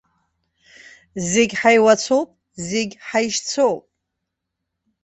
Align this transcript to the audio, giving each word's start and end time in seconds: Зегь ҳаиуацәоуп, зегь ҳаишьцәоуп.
Зегь 1.29 1.53
ҳаиуацәоуп, 1.59 2.29
зегь 2.67 2.93
ҳаишьцәоуп. 3.07 3.83